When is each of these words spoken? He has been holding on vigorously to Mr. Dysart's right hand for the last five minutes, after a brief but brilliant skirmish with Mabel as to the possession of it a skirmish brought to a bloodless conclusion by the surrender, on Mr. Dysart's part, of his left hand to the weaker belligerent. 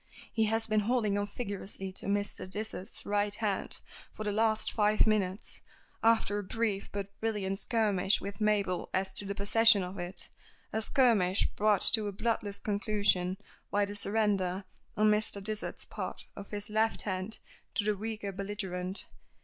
He 0.33 0.45
has 0.45 0.65
been 0.65 0.79
holding 0.79 1.15
on 1.15 1.27
vigorously 1.27 1.91
to 1.97 2.07
Mr. 2.07 2.49
Dysart's 2.49 3.05
right 3.05 3.35
hand 3.35 3.81
for 4.15 4.23
the 4.23 4.31
last 4.31 4.71
five 4.71 5.05
minutes, 5.05 5.61
after 6.01 6.39
a 6.39 6.43
brief 6.43 6.89
but 6.91 7.15
brilliant 7.19 7.59
skirmish 7.59 8.19
with 8.19 8.41
Mabel 8.41 8.89
as 8.95 9.13
to 9.13 9.25
the 9.25 9.35
possession 9.35 9.83
of 9.83 9.99
it 9.99 10.31
a 10.73 10.81
skirmish 10.81 11.47
brought 11.55 11.81
to 11.93 12.07
a 12.07 12.11
bloodless 12.11 12.57
conclusion 12.57 13.37
by 13.69 13.85
the 13.85 13.95
surrender, 13.95 14.63
on 14.97 15.11
Mr. 15.11 15.39
Dysart's 15.39 15.85
part, 15.85 16.25
of 16.35 16.49
his 16.49 16.67
left 16.71 17.01
hand 17.03 17.37
to 17.75 17.83
the 17.83 17.95
weaker 17.95 18.31
belligerent. 18.31 19.05